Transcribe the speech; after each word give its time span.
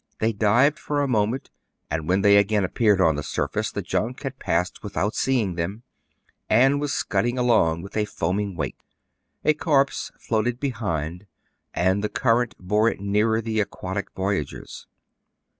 They 0.17 0.33
dived 0.33 0.79
for 0.79 0.99
a 1.03 1.07
moment; 1.07 1.51
and, 1.91 2.07
when 2.09 2.21
they 2.23 2.37
again 2.37 2.63
appeared 2.63 2.99
on 2.99 3.17
the 3.17 3.21
surface, 3.21 3.71
the 3.71 3.83
junk 3.83 4.23
had 4.23 4.39
passed 4.39 4.81
without 4.81 5.13
seeing 5.13 5.53
them, 5.53 5.83
and 6.49 6.81
was 6.81 6.91
scudding 6.91 7.37
along 7.37 7.83
with 7.83 7.95
a 7.95 8.05
foaming 8.05 8.55
wake. 8.55 8.79
A 9.45 9.53
corpse 9.53 10.11
floated 10.17 10.59
behind, 10.59 11.27
and 11.71 12.03
the 12.03 12.09
current 12.09 12.55
bore 12.57 12.89
it 12.89 12.99
nearer 12.99 13.41
the 13.41 13.59
aquatic 13.59 14.11
voyagers. 14.15 14.87